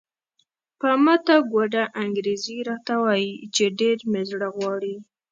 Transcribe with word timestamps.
په 0.79 0.89
ماته 1.03 1.35
ګوډه 1.51 1.83
انګریزي 2.03 2.57
راته 2.69 2.93
وایي 3.03 3.31
چې 3.55 3.63
ډېر 3.79 3.97
مې 4.11 4.21
زړه 4.29 4.47
غواړي. 4.55 4.95